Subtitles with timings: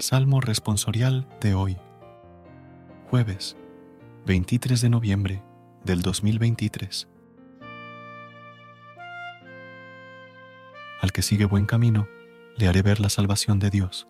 [0.00, 1.76] Salmo responsorial de hoy,
[3.10, 3.58] jueves
[4.24, 5.42] 23 de noviembre
[5.84, 7.06] del 2023.
[11.02, 12.08] Al que sigue buen camino,
[12.56, 14.08] le haré ver la salvación de Dios.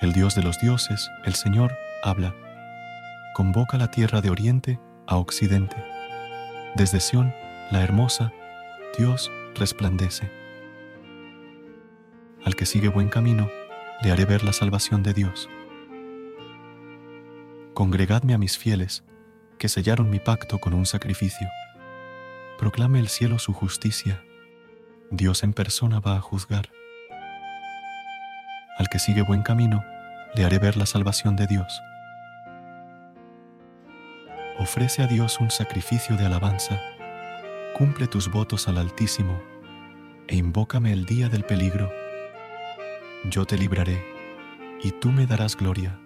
[0.00, 2.34] El Dios de los dioses, el Señor, habla.
[3.34, 5.76] Convoca la tierra de oriente a occidente.
[6.74, 7.32] Desde Sión,
[7.70, 8.32] la hermosa,
[8.98, 10.28] Dios resplandece.
[12.44, 13.48] Al que sigue buen camino,
[14.02, 15.48] le haré ver la salvación de Dios.
[17.74, 19.04] Congregadme a mis fieles,
[19.58, 21.48] que sellaron mi pacto con un sacrificio.
[22.58, 24.22] Proclame el cielo su justicia.
[25.10, 26.70] Dios en persona va a juzgar.
[28.78, 29.84] Al que sigue buen camino,
[30.34, 31.82] le haré ver la salvación de Dios.
[34.58, 36.80] Ofrece a Dios un sacrificio de alabanza.
[37.76, 39.42] Cumple tus votos al Altísimo
[40.26, 41.90] e invócame el día del peligro
[43.24, 44.02] yo te libraré,
[44.82, 46.00] y tú me darás gloria.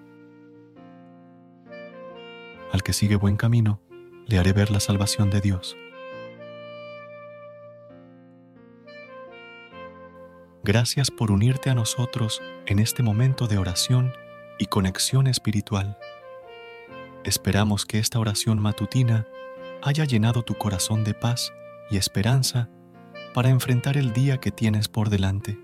[2.73, 3.81] Al que sigue buen camino,
[4.27, 5.77] le haré ver la salvación de Dios.
[10.65, 14.13] Gracias por unirte a nosotros en este momento de oración
[14.59, 15.99] y conexión espiritual.
[17.23, 19.29] Esperamos que esta oración matutina
[19.83, 21.53] haya llenado tu corazón de paz
[21.91, 22.71] y esperanza
[23.35, 25.64] para enfrentar el día que tienes por delante.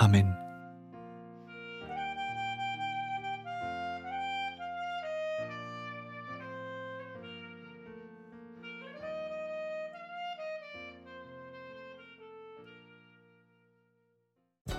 [0.00, 0.39] Amen.